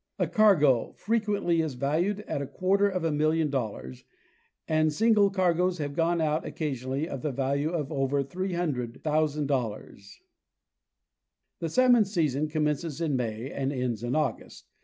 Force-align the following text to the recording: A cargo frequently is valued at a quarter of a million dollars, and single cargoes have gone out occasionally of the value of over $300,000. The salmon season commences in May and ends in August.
A 0.17 0.25
cargo 0.25 0.93
frequently 0.93 1.61
is 1.61 1.75
valued 1.75 2.21
at 2.21 2.41
a 2.41 2.47
quarter 2.47 2.89
of 2.89 3.03
a 3.03 3.11
million 3.11 3.51
dollars, 3.51 4.03
and 4.67 4.91
single 4.91 5.29
cargoes 5.29 5.77
have 5.77 5.93
gone 5.93 6.19
out 6.19 6.43
occasionally 6.43 7.07
of 7.07 7.21
the 7.21 7.31
value 7.31 7.69
of 7.69 7.91
over 7.91 8.23
$300,000. 8.23 10.17
The 11.59 11.69
salmon 11.69 12.05
season 12.05 12.47
commences 12.47 12.99
in 12.99 13.15
May 13.15 13.51
and 13.51 13.71
ends 13.71 14.01
in 14.01 14.15
August. 14.15 14.65